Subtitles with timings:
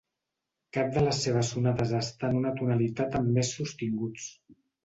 [0.77, 4.31] Cap de les seves sonates està en una tonalitat amb més sostinguts.